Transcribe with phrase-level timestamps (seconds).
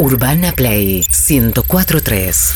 [0.00, 2.54] Urbana Play 1043.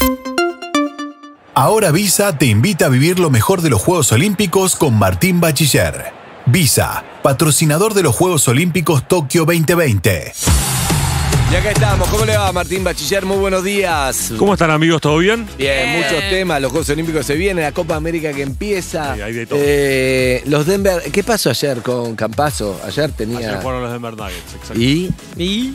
[1.54, 6.13] Ahora Visa te invita a vivir lo mejor de los Juegos Olímpicos con Martín Bachiller.
[6.47, 10.32] Visa, patrocinador de los Juegos Olímpicos Tokio 2020.
[11.50, 12.09] Y acá estamos.
[12.11, 13.27] ¿Cómo le va, Martín Bachiller?
[13.27, 14.32] Muy buenos días.
[14.38, 15.00] ¿Cómo están amigos?
[15.00, 15.45] ¿Todo bien?
[15.59, 16.62] Bien, muchos temas.
[16.62, 19.16] Los Juegos Olímpicos se vienen, la Copa América que empieza.
[19.16, 19.59] Sí, hay de todo.
[19.61, 21.02] Eh, los Denver.
[21.11, 22.80] ¿Qué pasó ayer con Campazo?
[22.86, 23.38] Ayer tenía.
[23.38, 24.80] Ayer fueron los Denver Nuggets, exacto.
[24.80, 25.11] ¿Y?
[25.36, 25.74] ¿Y?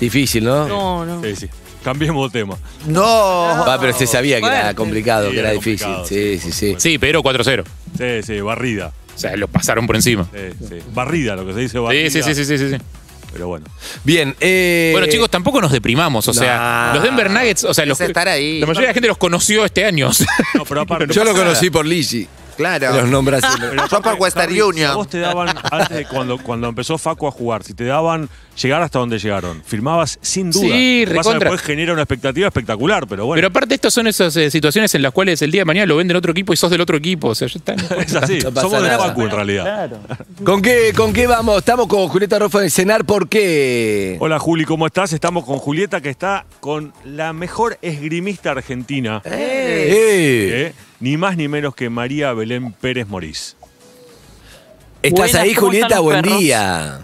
[0.00, 0.66] Difícil, ¿no?
[0.68, 1.22] No, no.
[1.22, 1.48] Sí, sí.
[1.84, 2.56] Cambiemos de tema.
[2.86, 3.02] No.
[3.02, 4.74] Va, pero se sabía que era Fuerte.
[4.76, 5.86] complicado, Sí, que era era difícil.
[5.86, 6.74] complicado, Sí, sí, sí.
[6.78, 7.64] Sí, pero 4-0.
[7.96, 8.92] Sí, sí, barrida.
[9.14, 10.28] O sea, lo pasaron por encima.
[10.32, 10.74] Sí, sí.
[10.92, 12.10] Barrida, lo que se dice barrida.
[12.10, 12.76] Sí, sí, sí, sí, sí, sí.
[13.32, 13.66] Pero bueno.
[14.04, 14.34] Bien.
[14.40, 16.26] eh, Bueno, chicos, tampoco nos deprimamos.
[16.28, 16.94] O sea, Nah.
[16.94, 18.58] los Denver Nuggets, o sea, los, Es estar ahí.
[18.60, 20.08] la mayoría de la gente los conoció este año.
[20.08, 20.26] o sea.
[20.54, 21.06] No, pero aparte.
[21.14, 22.26] Yo lo conocí por Ligi.
[22.58, 22.92] Claro.
[22.92, 23.56] Los nombres así.
[23.60, 24.90] Pero Yo por aparte, Western Harry, Union.
[24.90, 28.28] a Vos te daban, antes de cuando, cuando empezó Facu a jugar, si te daban
[28.60, 30.64] llegar hasta donde llegaron, firmabas sin duda.
[30.64, 31.50] Sí, Lo que pasa es que recontra.
[31.50, 33.38] después genera una expectativa espectacular, pero bueno.
[33.38, 35.96] Pero aparte, estas son esas eh, situaciones en las cuales el día de mañana lo
[35.96, 37.28] venden otro equipo y sos del otro equipo.
[37.28, 37.74] O sea, ya está.
[38.02, 38.40] es así.
[38.42, 39.06] Pasa Somos de nada.
[39.06, 39.90] Facu en realidad.
[40.44, 41.58] ¿Con qué, ¿Con qué vamos?
[41.58, 43.04] Estamos con Julieta Rofa de Cenar.
[43.04, 44.16] ¿Por qué?
[44.18, 45.12] Hola Juli, ¿cómo estás?
[45.12, 49.22] Estamos con Julieta que está con la mejor esgrimista argentina.
[49.24, 50.72] Eh, ¿eh?
[51.00, 53.56] Ni más ni menos que María Belén Pérez Morís.
[55.02, 56.00] ¿Estás Buenas, ahí, ¿cómo Julieta?
[56.00, 56.38] Buen perros?
[56.38, 57.00] día.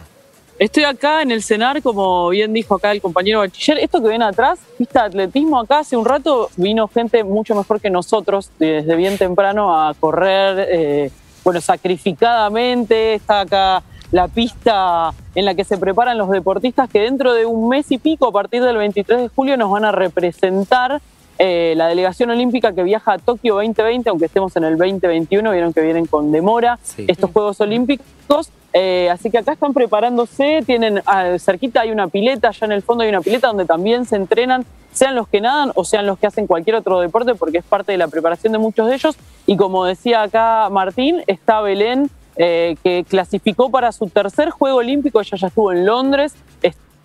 [0.59, 3.83] Estoy acá en el cenar, como bien dijo acá el compañero bachiller.
[3.83, 7.81] Esto que ven atrás, pista de atletismo, acá hace un rato vino gente mucho mejor
[7.81, 11.11] que nosotros desde bien temprano a correr, eh,
[11.42, 13.14] bueno, sacrificadamente.
[13.14, 17.69] Está acá la pista en la que se preparan los deportistas que dentro de un
[17.69, 21.01] mes y pico, a partir del 23 de julio, nos van a representar
[21.39, 25.73] eh, la delegación olímpica que viaja a Tokio 2020, aunque estemos en el 2021, vieron
[25.73, 27.05] que vienen con demora Sí.
[27.09, 28.51] estos Juegos Olímpicos.
[28.73, 32.83] Eh, así que acá están preparándose, tienen ah, cerquita hay una pileta, allá en el
[32.83, 36.19] fondo hay una pileta donde también se entrenan, sean los que nadan o sean los
[36.19, 39.17] que hacen cualquier otro deporte, porque es parte de la preparación de muchos de ellos.
[39.47, 45.20] Y como decía acá Martín, está Belén, eh, que clasificó para su tercer Juego Olímpico,
[45.20, 46.35] ella ya estuvo en Londres,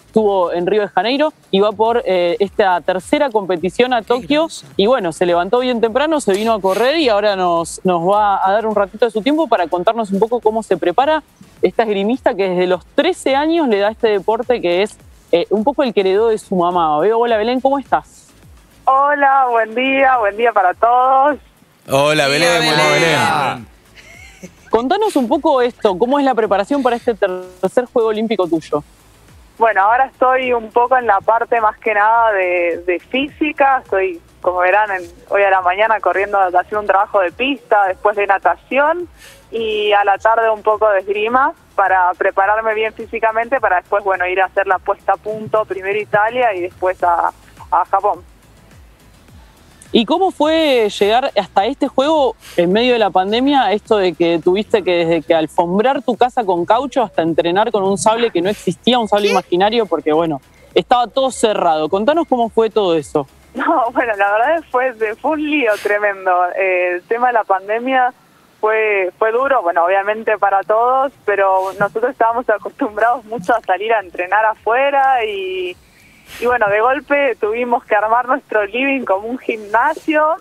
[0.09, 4.47] estuvo en Río de Janeiro y va por eh, esta tercera competición a Tokio.
[4.75, 8.46] Y bueno, se levantó bien temprano, se vino a correr y ahora nos, nos va
[8.46, 11.22] a dar un ratito de su tiempo para contarnos un poco cómo se prepara
[11.62, 14.97] esta esgrimista que desde los 13 años le da este deporte que es
[15.31, 17.00] eh, un poco el que heredó de su mamá.
[17.00, 18.30] Veo, hola Belén, ¿cómo estás?
[18.86, 21.38] Hola, buen día, buen día para todos.
[21.88, 22.62] Hola, Belén.
[22.62, 22.74] Belén.
[22.74, 23.68] Hola, Belén.
[24.72, 28.84] Contanos un poco esto, cómo es la preparación para este tercer Juego Olímpico tuyo.
[29.59, 33.81] Bueno, ahora estoy un poco en la parte más que nada de, física.
[33.84, 38.16] Estoy, como verán, en- hoy a la mañana corriendo, haciendo un trabajo de pista, después
[38.16, 39.09] de natación
[39.52, 44.25] y a la tarde un poco de esgrima para prepararme bien físicamente para después, bueno,
[44.28, 47.31] ir a hacer la puesta a punto, primero Italia y después a,
[47.72, 48.24] a Japón.
[49.92, 53.72] ¿Y cómo fue llegar hasta este juego en medio de la pandemia?
[53.72, 57.84] Esto de que tuviste que desde que alfombrar tu casa con caucho hasta entrenar con
[57.84, 60.42] un sable que no existía, un sable imaginario, porque bueno,
[60.76, 61.90] estaba todo cerrado.
[61.90, 63.28] Contanos cómo fue todo eso.
[63.56, 66.32] No, bueno, la verdad fue, fue un lío tremendo.
[66.56, 68.14] Eh, el tema de la pandemia
[68.62, 74.02] fue, fue duro, bueno, obviamente para todos, pero nosotros estábamos acostumbrados mucho a salir a
[74.02, 75.76] entrenar afuera y,
[76.40, 80.38] y bueno, de golpe tuvimos que armar nuestro living como un gimnasio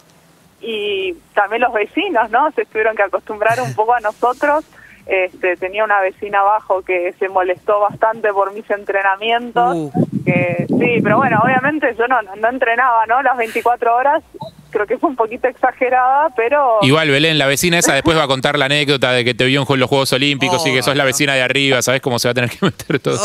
[0.61, 2.51] y también los vecinos, ¿no?
[2.53, 4.65] Se tuvieron que acostumbrar un poco a nosotros.
[5.07, 9.75] Este, tenía una vecina abajo que se molestó bastante por mis entrenamientos.
[9.75, 9.93] Uh.
[10.25, 13.23] Que, sí, pero bueno, obviamente yo no, no entrenaba, ¿no?
[13.23, 14.23] Las 24 horas.
[14.71, 16.81] Creo que fue un poquito exagerada, pero...
[16.83, 19.65] Igual, Belén, la vecina esa después va a contar la anécdota de que te vio
[19.67, 21.81] en los Juegos Olímpicos y que sos la vecina de arriba.
[21.81, 23.19] ¿Sabés cómo se va a tener que meter todo?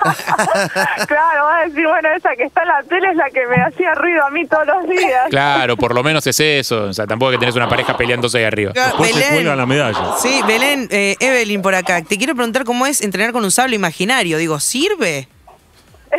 [1.06, 3.56] claro, va a decir, bueno, esa que está en la tele es la que me
[3.62, 5.28] hacía ruido a mí todos los días.
[5.30, 6.84] Claro, por lo menos es eso.
[6.84, 8.72] O sea, tampoco es que tenés una pareja peleándose ahí arriba.
[8.74, 10.14] Después se cuelgan la medalla.
[10.18, 12.02] Sí, Belén, eh, Evelyn por acá.
[12.02, 14.38] Te quiero preguntar cómo es entrenar con un sable imaginario.
[14.38, 15.28] Digo, ¿sirve?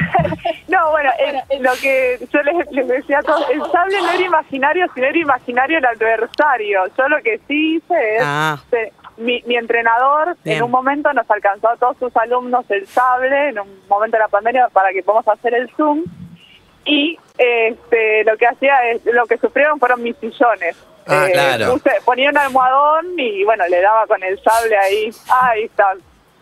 [0.67, 1.09] No, bueno,
[1.49, 5.05] el- lo que yo les, les decía a todos, el sable no era imaginario, sino
[5.05, 6.83] era imaginario el adversario.
[6.97, 8.57] Yo lo que sí hice es, Ah.
[8.69, 10.57] se- mi, mi entrenador Bien.
[10.57, 14.21] en un momento nos alcanzó a todos sus alumnos el sable, en un momento de
[14.23, 16.03] la pandemia, para que podamos hacer el Zoom.
[16.85, 20.75] Y este, lo que hacía es, lo que sufrieron fueron mis sillones.
[21.07, 21.73] Ah, claro.
[21.75, 25.09] puse- ponía un almohadón y bueno, le daba con el sable ahí.
[25.29, 25.93] Ahí está.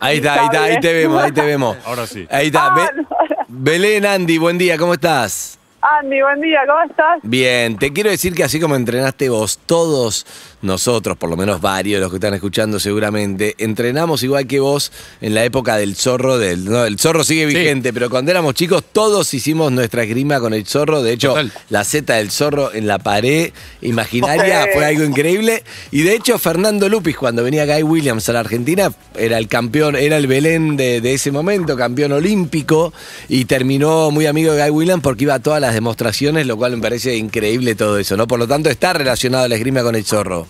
[0.01, 1.77] Ahí está, ahí está, ahí te vemos, ahí te vemos.
[1.86, 2.25] Ahora sí.
[2.31, 2.68] Ahí está.
[2.68, 3.07] Ah, Be- no.
[3.48, 5.57] Belén, Andy, buen día, ¿cómo estás?
[5.81, 7.19] Andy, buen día, ¿cómo estás?
[7.24, 10.25] Bien, te quiero decir que así como entrenaste vos, todos
[10.61, 14.91] nosotros, por lo menos varios de los que están escuchando seguramente, entrenamos igual que vos
[15.21, 18.83] en la época del zorro, del, no, el zorro sigue vigente, pero cuando éramos chicos
[18.91, 21.53] todos hicimos nuestra esgrima con el zorro, de hecho Total.
[21.69, 23.51] la Z del zorro en la pared
[23.81, 28.41] imaginaria fue algo increíble, y de hecho Fernando Lupis cuando venía Guy Williams a la
[28.41, 32.94] Argentina era el campeón, era el Belén de, de ese momento, campeón olímpico,
[33.27, 36.75] y terminó muy amigo de Guy Williams porque iba a todas las demostraciones, lo cual
[36.75, 38.27] me parece increíble todo eso, ¿no?
[38.27, 40.48] Por lo tanto está relacionado la esgrima con el zorro.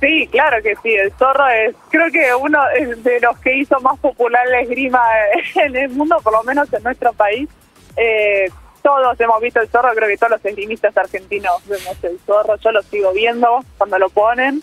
[0.00, 2.58] Sí, claro que sí, el zorro es, creo que uno
[2.96, 5.02] de los que hizo más popular la esgrima
[5.56, 7.48] en el mundo, por lo menos en nuestro país.
[7.96, 8.50] Eh,
[8.82, 12.72] todos hemos visto el zorro, creo que todos los esgrimistas argentinos vemos el zorro, yo
[12.72, 14.62] lo sigo viendo cuando lo ponen,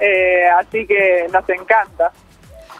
[0.00, 2.10] eh, así que nos encanta.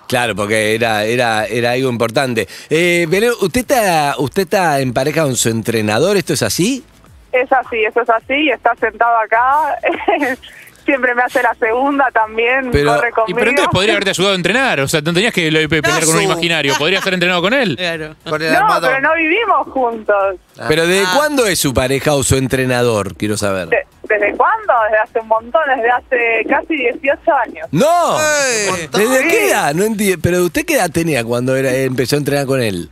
[0.08, 2.46] Claro, porque era, era, era algo importante.
[2.68, 6.16] Eh, Belén, ¿usted está, ¿usted está en pareja con su entrenador?
[6.16, 6.84] ¿Esto es así?
[7.30, 9.78] Es así, eso es así, está sentado acá,
[10.84, 13.38] siempre me hace la segunda también, Pero- corre Y conmigo.
[13.38, 14.80] pero entonces podría haberte ayudado a entrenar.
[14.80, 16.74] O sea, no tenías que le- pelear con un imaginario.
[16.78, 17.76] Podrías haber entrenado con él.
[17.82, 18.14] Claro.
[18.28, 18.90] Con el No, armador.
[18.90, 20.36] pero no vivimos juntos.
[20.68, 21.12] ¿Pero desde Ah.
[21.16, 23.14] cuándo es su pareja o su entrenador?
[23.16, 23.68] Quiero saber.
[23.68, 24.72] De- ¿Desde cuándo?
[24.90, 27.68] Desde hace un montón, desde hace casi 18 años.
[27.70, 28.18] ¡No!
[28.18, 28.88] ¡Ey!
[28.92, 29.74] ¿Desde qué edad?
[29.74, 30.18] No entiendo.
[30.22, 32.90] ¿Pero usted qué edad tenía cuando era, empezó a entrenar con él?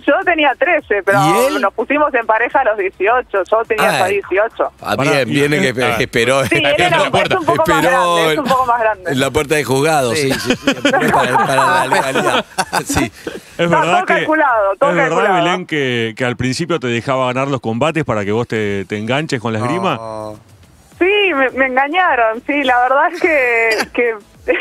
[0.00, 1.18] Yo tenía 13, pero
[1.60, 3.42] nos pusimos en pareja a los 18.
[3.50, 4.72] Yo tenía Ah, hasta 18.
[4.80, 5.96] Ah, bien, viene que, ah.
[5.96, 6.44] que esperó.
[6.46, 7.34] Sí, él en era la puerta.
[7.34, 9.10] es un poco más Esperó grande, es un poco más grande.
[9.10, 10.40] en la puerta de juzgado, sí, Sí.
[10.40, 10.74] sí, sí,
[11.12, 12.44] para, para la legalidad.
[12.84, 13.12] Sí.
[13.58, 15.44] Es No, verdad todo que, calculado, todo es verdad, calculado.
[15.44, 18.96] Belén, que, que al principio te dejaba ganar los combates para que vos te, te
[18.98, 19.96] enganches con la esgrima.
[19.96, 20.36] No.
[20.98, 24.14] Sí, me, me engañaron, sí, la verdad es que, que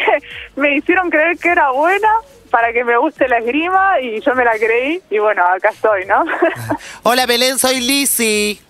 [0.55, 2.09] me hicieron creer que era buena
[2.51, 6.05] para que me guste la esgrima y yo me la creí y bueno, acá estoy,
[6.05, 6.23] ¿no?
[7.03, 8.61] Hola Belén, soy Lizzy.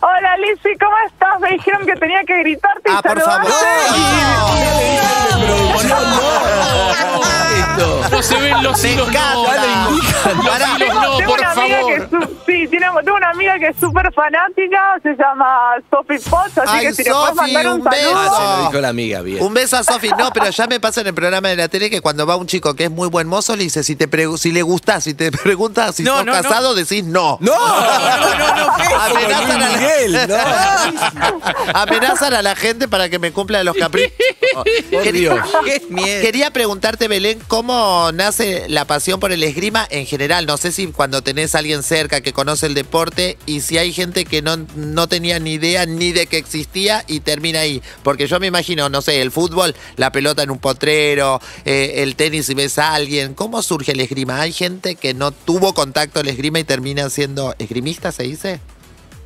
[0.00, 1.40] Hola Lizzy, ¿cómo estás?
[1.40, 3.54] Me dijeron que tenía que gritarte y Ah, por saludarte.
[7.58, 8.00] Esto.
[8.02, 9.44] No se ven los hilos, no.
[9.44, 12.08] Los hilos no, por favor.
[12.46, 16.86] sí, tengo, tengo una amiga que es súper fanática, se llama Sophie Potts, así Ay,
[16.86, 18.02] que si le puedes Sofi, mandar un, un beso.
[18.10, 18.20] saludo.
[18.30, 19.42] Ah, se lo dijo la amiga, bien.
[19.42, 20.10] Un beso a Sofi.
[20.18, 22.46] No, pero ya me pasa en el programa de la tele que cuando va un
[22.46, 25.14] chico que es muy buen mozo, le dice, si te pregu- si le gustás, si
[25.14, 26.42] te preguntas si No, sos no, no.
[26.42, 27.38] casado, decís no.
[27.40, 27.52] ¡No!
[27.54, 28.94] No, no, no, ¿qué?
[28.94, 31.80] Amenazan a, la, Miguel, no.
[31.80, 34.12] amenazan a la gente para que me cumplan los caprichos.
[34.54, 34.64] Por
[35.02, 35.48] Quería- Dios.
[35.64, 36.22] Qué miedo.
[36.22, 40.46] Quería preguntarte, Belén, ¿cómo nace la pasión por el esgrima en general?
[40.46, 43.92] No sé si cuando tenés a alguien cerca que conoce el deporte y si hay
[43.92, 47.82] gente que no, no tenía ni idea ni de que existía y termina ahí.
[48.02, 52.16] Porque yo me imagino, no sé, el fútbol, la pelota en un potrero, eh, el
[52.16, 53.34] tenis si ves a alguien.
[53.34, 54.40] ¿Cómo surge el esgrima?
[54.40, 58.60] ¿Hay gente que no tuvo contacto al esgrima y termina siendo esgrimista, se dice?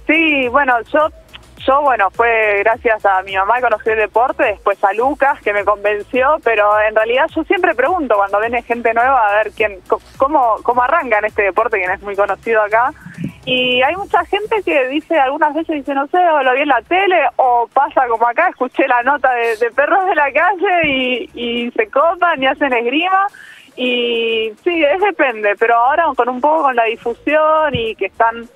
[0.07, 1.09] Sí, bueno, yo,
[1.69, 5.53] yo, bueno, fue gracias a mi mamá que conocí el deporte, después a Lucas que
[5.53, 9.79] me convenció, pero en realidad yo siempre pregunto cuando viene gente nueva a ver quién,
[10.17, 12.93] cómo, cómo arranca en este deporte que no es muy conocido acá.
[13.45, 16.69] Y hay mucha gente que dice, algunas veces dice, no sé, o lo vi en
[16.69, 20.87] la tele, o pasa como acá, escuché la nota de, de perros de la calle
[20.87, 23.27] y, y se copan y hacen esgrima.
[23.77, 28.49] Y sí, es depende, pero ahora con un poco con la difusión y que están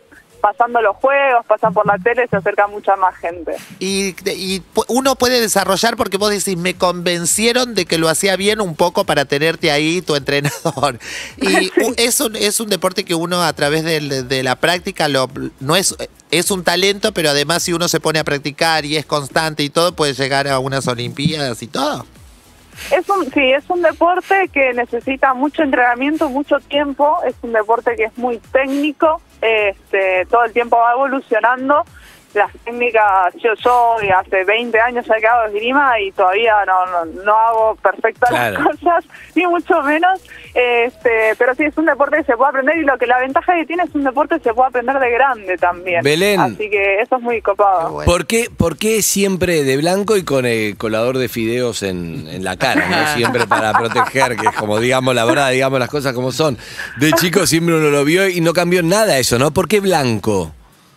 [0.42, 3.56] pasando los juegos, pasan por la tele, se acerca mucha más gente.
[3.78, 8.60] Y, y uno puede desarrollar porque vos decís, me convencieron de que lo hacía bien
[8.60, 10.98] un poco para tenerte ahí, tu entrenador.
[11.38, 15.30] Y u- es, un, es un deporte que uno a través de, la práctica lo,
[15.60, 15.94] no es,
[16.30, 19.70] es un talento, pero además si uno se pone a practicar y es constante y
[19.70, 22.04] todo, puede llegar a unas Olimpiadas y todo.
[22.90, 27.94] Es un, sí, es un deporte que necesita mucho entrenamiento, mucho tiempo, es un deporte
[27.96, 31.84] que es muy técnico, este, todo el tiempo va evolucionando.
[32.34, 37.22] Las técnicas, yo, yo hace 20 años ya que hago esgrima y todavía no, no,
[37.24, 38.58] no hago perfectas Claro.
[38.60, 40.20] las cosas, ni mucho menos.
[40.54, 43.54] Este, pero sí, es un deporte que se puede aprender y lo que la ventaja
[43.54, 46.02] que tiene es un deporte que se puede aprender de grande también.
[46.02, 46.40] Belén.
[46.40, 47.86] Así que eso es muy copado.
[47.86, 48.12] Qué bueno.
[48.12, 52.44] ¿Por qué, por qué siempre de blanco y con el colador de fideos en, en
[52.44, 52.86] la cara?
[52.88, 53.06] ¿no?
[53.14, 56.56] Siempre para proteger, que es como digamos la verdad, digamos las cosas como son.
[56.98, 59.50] De chico siempre uno lo vio y no cambió nada eso, ¿no?
[59.52, 60.52] ¿Por qué blanco?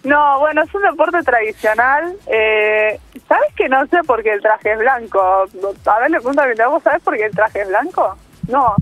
[0.05, 2.13] No, bueno, es un deporte tradicional.
[2.27, 5.19] Eh, ¿Sabes que no sé por qué el traje es blanco?
[5.19, 8.15] A ver, le pregunto a mi ¿vos sabés por qué el traje es blanco?
[8.47, 8.75] No.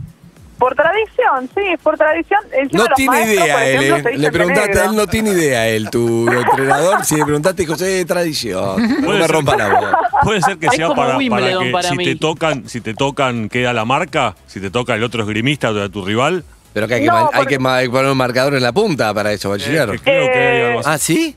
[0.59, 2.39] Por tradición, sí, por tradición.
[2.53, 4.17] Encima No tiene maestros, idea él, ¿eh?
[4.17, 4.83] Le preguntaste, negro.
[4.91, 7.03] él no tiene idea, él, tu entrenador.
[7.03, 8.81] Si le preguntaste, dijo, sí, es tradición.
[9.01, 9.31] No Puede me ser.
[9.35, 9.91] rompa la voz.
[10.23, 12.05] Puede ser que Es sea para, que para si mí.
[12.05, 15.89] te tocan, si te tocan queda la marca, si te toca el otro esgrimista o
[15.89, 16.43] tu rival.
[16.73, 19.49] Pero que hay que, No, hay que poner un marcador en la punta para eso,
[19.49, 19.89] bachiller.
[19.93, 20.89] Eh, creo que hay algo así.
[20.89, 21.35] ah, ¿sí?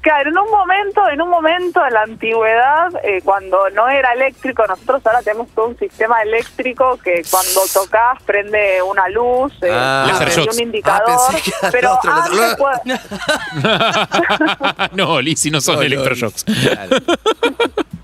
[0.00, 4.64] Claro, en un momento, en un momento en la antigüedad, eh, cuando no era eléctrico,
[4.64, 10.12] nosotros ahora tenemos todo un sistema eléctrico que cuando tocas prende una luz, eh, Ah.
[10.16, 10.54] Prende shots.
[10.56, 12.66] un indicador, Ah, pensé que era pero otro, el otro.
[12.68, 16.44] antes puede- no, Lizzy, no son No, no, electroshocks.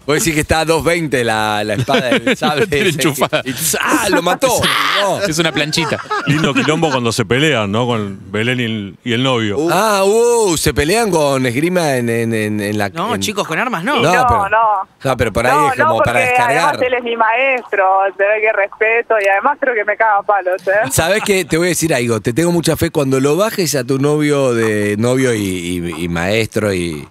[0.05, 0.07] Claro.
[0.07, 2.67] Vos decís que está a 2.20 la, la espada del sable.
[2.67, 2.99] Tiene ese.
[3.03, 3.43] enchufada.
[3.45, 4.49] Y- ¡Ah, lo mató!
[5.03, 5.21] No.
[5.21, 5.99] Es una planchita.
[6.29, 7.87] Lindo quilombo cuando se pelean, ¿no?
[7.87, 9.57] Con Belén y el, y el novio.
[9.73, 12.89] Ah, uh, se pelean con esgrima en, en, en, en la.
[12.91, 13.97] No, en- chicos, con armas no.
[14.01, 14.59] No, no, pero- no.
[15.03, 16.59] No, pero por ahí no, es como no, porque para descargar.
[16.69, 17.85] además él es mi maestro,
[18.17, 20.89] se ve que respeto y además creo que me caga a palos, ¿eh?
[20.93, 21.45] ¿Sabes qué?
[21.45, 22.21] Te voy a decir algo.
[22.21, 22.91] Te tengo mucha fe.
[22.91, 27.09] Cuando lo bajes a tu novio de novio y, y- y maestro y,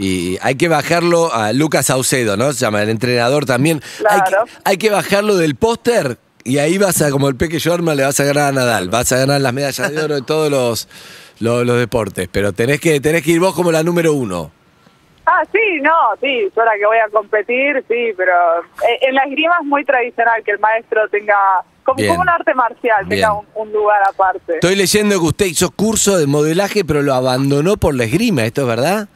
[0.00, 2.52] y hay que bajarlo a Lucas Saucedo, ¿no?
[2.54, 3.82] Se llama el entrenador también.
[4.08, 4.46] Hay, Claro.
[4.46, 8.04] que, hay que bajarlo del póster y ahí vas a, como el Peque Jorma, le
[8.04, 8.88] vas a ganar a Nadal.
[8.88, 10.88] Vas a ganar las medallas de oro de todos los,
[11.38, 12.28] los, los deportes.
[12.32, 14.50] Pero tenés que, tenés que ir vos como la número uno.
[15.26, 18.32] Ah, sí, no, sí, yo ahora que voy a competir, sí, pero
[18.88, 21.36] eh, en la esgrima es muy tradicional que el maestro tenga,
[21.84, 23.20] como, como un arte marcial, Bien.
[23.20, 24.54] tenga un, un lugar aparte.
[24.54, 28.44] Estoy leyendo que usted hizo curso de modelaje, pero lo abandonó por la esgrima.
[28.44, 29.08] ¿Esto es verdad?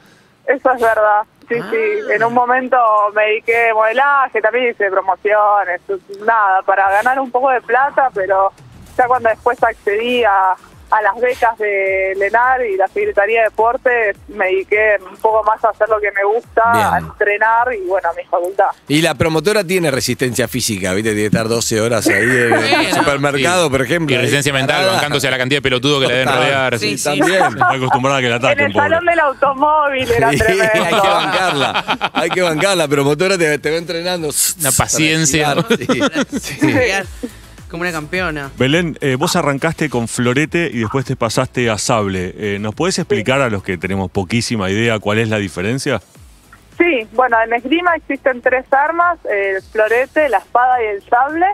[0.46, 2.12] Eso es verdad, sí, sí.
[2.12, 2.76] En un momento
[3.14, 5.80] me dediqué a modelaje, también hice promociones,
[6.24, 8.52] nada, para ganar un poco de plata, pero
[8.96, 10.54] ya cuando después accedí a,
[10.96, 15.62] a las becas de Lenar y la Secretaría de Deportes, me dediqué un poco más
[15.64, 16.86] a hacer lo que me gusta, Bien.
[16.86, 18.66] a entrenar y bueno, a mi facultad.
[18.86, 21.10] Y la promotora tiene resistencia física, ¿viste?
[21.10, 23.70] Tiene que estar 12 horas ahí en el supermercado, Sí.
[23.70, 24.14] por ejemplo.
[24.14, 24.92] Y resistencia ahí mental, parada.
[24.94, 26.78] bancándose a la cantidad de pelotudos que le deben rodear.
[26.78, 26.98] Sí, sí.
[26.98, 27.04] sí.
[27.18, 27.44] También.
[27.44, 28.88] Está acostumbrada a que la En ataquen, el pobre.
[28.88, 30.70] salón del automóvil era Sí, tremendo.
[30.84, 32.10] hay que bancarla.
[32.12, 32.76] Hay que bancarla.
[32.84, 34.28] La promotora te, te va entrenando.
[34.60, 35.56] Una paciencia.
[35.76, 36.00] Sí.
[36.40, 36.72] Sí.
[37.70, 38.50] Como una campeona.
[38.56, 42.34] Belén, eh, vos arrancaste con florete y después te pasaste a sable.
[42.36, 46.00] Eh, ¿Nos podés explicar a los que tenemos poquísima idea cuál es la diferencia?
[46.78, 51.46] Sí, bueno, en esgrima existen tres armas, el florete, la espada y el sable.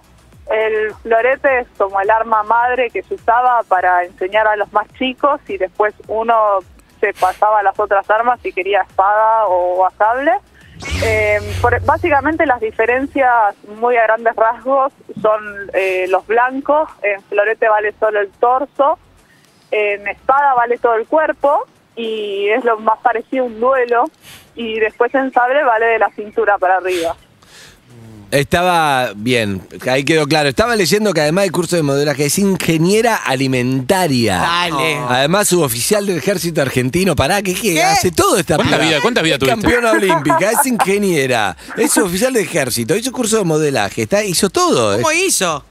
[0.51, 4.89] El florete es como el arma madre que se usaba para enseñar a los más
[4.99, 6.35] chicos y después uno
[7.01, 10.33] se pasaba a las otras armas si quería espada o a sable.
[11.03, 17.69] Eh, por- básicamente las diferencias muy a grandes rasgos son eh, los blancos, en florete
[17.69, 18.99] vale solo el torso,
[19.71, 21.65] en espada vale todo el cuerpo
[21.97, 24.05] y es lo más parecido a un duelo
[24.55, 27.15] y después en sable vale de la cintura para arriba.
[28.31, 29.61] Estaba bien,
[29.91, 30.49] ahí quedó claro.
[30.49, 34.37] Estaba leyendo que además del curso de modelaje es ingeniera alimentaria.
[34.39, 34.99] Dale.
[35.09, 37.17] Además, suboficial del ejército argentino.
[37.17, 37.83] Pará, ¿qué, qué?
[37.83, 38.89] Hace todo esta ¿Cuánta piba.
[38.89, 39.61] vida- cuánta vida Es tuviste?
[39.61, 44.95] campeona olímpica, es ingeniera, es suboficial del ejército, hizo curso de modelaje, está, hizo todo.
[44.97, 45.65] ¿Cómo hizo?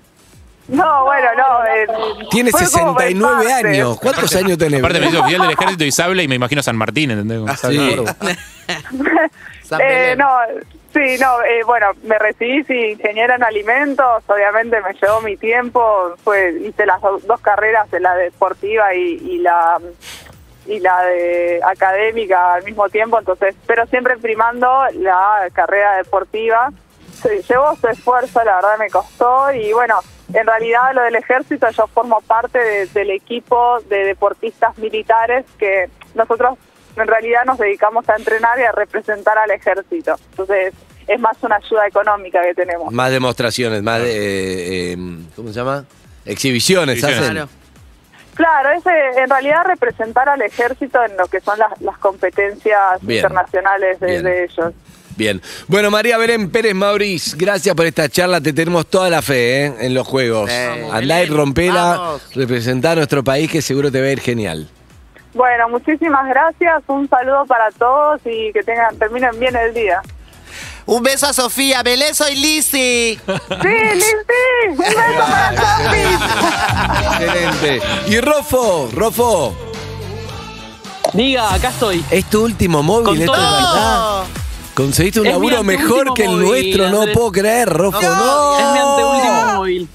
[0.68, 1.66] No, bueno, no.
[1.66, 3.66] eh, tiene fue como 69 por partes.
[3.74, 4.00] años.
[4.00, 4.80] ¿Cuántos años tenés?
[4.82, 7.40] Aparte me hizo oficial del ejército y sable y me imagino San Martín, ¿entendés?
[7.62, 7.96] Sí.
[9.64, 10.28] San Eh, no,
[10.94, 16.14] sí, no, eh, bueno, me recibí sí, ingeniera en alimentos, obviamente me llevó mi tiempo,
[16.24, 19.80] fue hice las do- dos carreras, la deportiva y, la
[20.66, 26.70] y la de académica al mismo tiempo, entonces, pero siempre primando la carrera deportiva.
[27.22, 30.00] Se llevó su esfuerzo, la verdad me costó y bueno,
[30.34, 35.90] en realidad lo del ejército yo formo parte de- del equipo de deportistas militares que
[36.14, 36.58] nosotros
[37.04, 40.16] en realidad nos dedicamos a entrenar y a representar al ejército.
[40.32, 40.74] Entonces
[41.08, 42.94] es más una ayuda económica que tenemos.
[42.94, 44.98] Más demostraciones, más de, eh, eh,
[45.36, 45.86] ¿cómo se llama?
[46.26, 47.22] Exhibiciones, Exhibiciones.
[47.22, 47.34] hacen.
[47.36, 47.50] Claro.
[48.36, 52.80] Claro, es eh, en realidad representar al ejército en lo que son las, las competencias
[53.02, 53.18] Bien.
[53.18, 54.24] internacionales de, Bien.
[54.24, 54.74] de ellos.
[55.18, 55.42] Bien.
[55.68, 58.40] Bueno, María Belén Pérez Mauriz, gracias por esta charla.
[58.40, 59.74] Te tenemos toda la fe ¿eh?
[59.82, 60.50] en los juegos.
[60.92, 62.36] Andá y rompela, Vamos.
[62.36, 64.70] representá a nuestro país que seguro te va a ir genial.
[65.34, 70.02] Bueno, muchísimas gracias, un saludo para todos y que tengan terminen bien el día.
[70.86, 71.84] Un beso a Sofía.
[71.84, 73.20] Belén, soy Lizzy.
[73.62, 75.54] Sí, Lizzy, un beso para.
[77.20, 77.82] Excelente.
[78.08, 79.56] Y Rofo, Rofo,
[81.14, 82.04] Diga, acá estoy.
[82.12, 83.06] ¿es tu último móvil?
[83.06, 83.56] Con ¿Esto es todo.
[83.56, 84.24] verdad?
[84.74, 88.58] Conseguiste un Es laburo mejor que el móvil, nuestro, no puedo creer, Rofo, no.
[88.60, 89.90] Es mi anteúltimo móvil.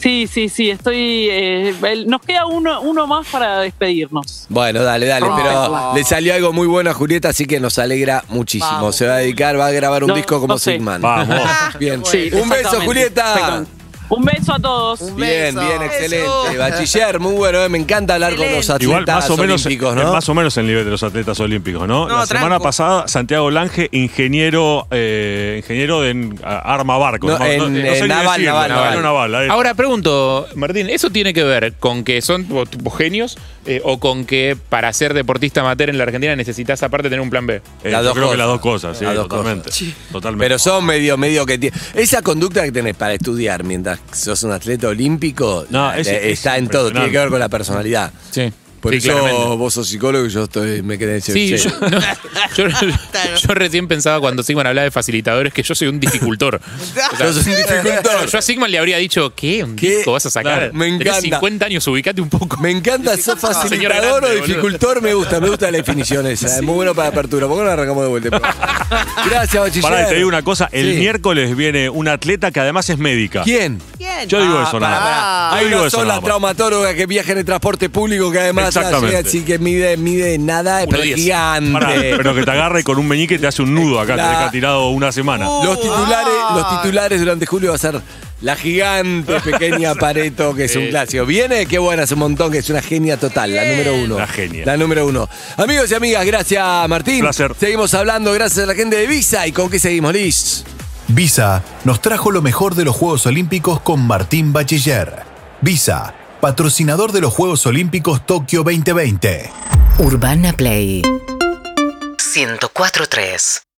[0.00, 1.28] Sí, sí, sí, estoy.
[1.30, 4.46] eh, el- nos queda uno, uno más para despedirnos.
[4.48, 8.24] Bueno, dale, dale, pero le salió algo muy bueno a Julieta, así que nos alegra
[8.28, 8.70] muchísimo.
[8.72, 8.96] Vamos.
[8.96, 10.72] Se va a dedicar, va a grabar un No, disco como no sé.
[10.72, 11.02] Sigman.
[11.02, 11.48] Vamos.
[11.78, 12.02] Bien.
[12.04, 13.64] Sí, un beso, Julieta.
[14.10, 15.00] Un beso a todos.
[15.02, 15.60] Un Bien, beso.
[15.66, 16.58] bien, excelente.
[16.58, 19.96] Bachiller, muy bueno, eh, me encanta hablar con los atletas Igual más o menos, olímpicos,
[19.96, 20.12] eh, ¿no?
[20.12, 22.08] más o menos el nivel de los atletas olímpicos, ¿no?
[22.08, 27.28] No, la semana pasada, Santiago Lange, ingeniero, eh, ingeniero de en- arma barco.
[27.28, 29.50] No, en- en ni naval, naval, naval.
[29.50, 33.98] Ahora pregunto, Martín, ¿eso tiene que ver con que son tipo, tipo genios eh, o
[34.00, 37.56] con que para ser deportista amateur en la Argentina necesitas aparte tener un plan B?
[37.84, 39.70] Eh, Las yo dos creo que las dos cosas, sí, Las dos totalmente.
[40.10, 40.44] totalmente.
[40.44, 41.76] Pero son medio, medio que tiene.
[41.94, 46.24] Esa conducta que tenés para estudiar mientras sos un atleta olímpico No, eh, es- es
[46.24, 48.12] está en todo, tiene que ver con la personalidad.
[48.30, 48.52] Sí.
[48.80, 49.56] Por Sí, eso claramente.
[49.56, 52.00] vos sos psicólogo y yo estoy, me quedé en Sí, yo, no,
[52.56, 52.66] yo-
[53.46, 56.56] yo recién pensaba cuando Sigman hablaba de facilitadores que yo soy un dificultor.
[56.56, 58.26] O sea, Yo soy un dificultor.
[58.26, 59.64] Yo a Sigman le habría dicho, ¿qué?
[59.64, 59.96] ¿Un ¿Qué?
[59.96, 60.72] disco vas a sacar?
[60.72, 61.20] Me Tenés encanta.
[61.20, 62.56] 50 años, ubicate un poco.
[62.58, 64.46] Me encanta, sos facilitador grande, o boludo.
[64.46, 66.46] dificultor, me gusta, me gusta la definición esa.
[66.46, 67.46] Es muy bueno para apertura.
[67.46, 68.30] ¿Por qué no arrancamos de vuelta?
[69.30, 69.82] Gracias, bachiller.
[69.90, 70.68] Pará, te digo una cosa.
[70.72, 70.98] El Sí.
[70.98, 73.42] miércoles viene una atleta que además es médica.
[73.42, 73.78] ¿Quién?
[73.98, 74.28] Bien.
[74.28, 75.50] Yo digo Ah, eso nada.
[75.50, 76.24] Yo Hay digo una eso sola nada más.
[76.24, 79.16] traumatóloga que viaja en el transporte público que además Exactamente.
[79.28, 81.14] así que mide, mide nada, pero es 1.10.
[81.16, 81.72] gigante.
[81.72, 84.22] Pará, pero que te agarre con un meñique y te hace un nudo acá, La-
[84.24, 85.44] te deja tirado una semana.
[85.44, 88.00] Los titulares, los titulares durante julio va a ser
[88.42, 90.88] la gigante pequeña Pareto, que es un Eh.
[90.90, 91.26] clásico.
[91.26, 94.18] Viene, qué buena, es un montón, que es una genia total, la número uno.
[94.18, 94.64] La genia.
[94.64, 95.28] La número uno.
[95.56, 97.20] Amigos y amigas, gracias Martín.
[97.20, 97.52] Placer.
[97.58, 99.46] Seguimos hablando, gracias a la gente de Visa.
[99.46, 100.64] ¿Y con qué seguimos, Liz?
[101.08, 105.12] Visa nos trajo lo mejor de los Juegos Olímpicos con Martín Bachiller.
[105.60, 109.52] Visa, patrocinador de los Juegos Olímpicos Tokio 2020.
[109.98, 113.62] Urbana Play 104.3